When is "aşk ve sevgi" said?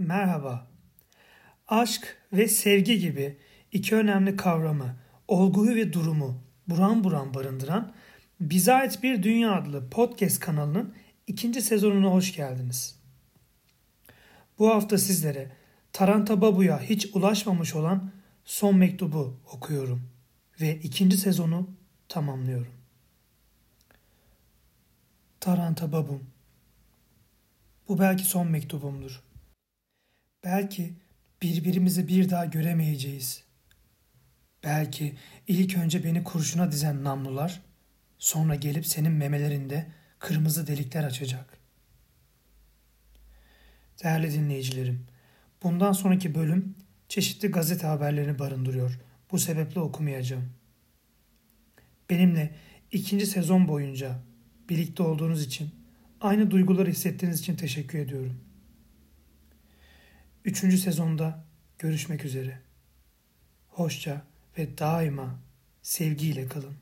1.68-2.98